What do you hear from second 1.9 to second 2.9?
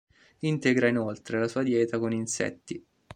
con insetti.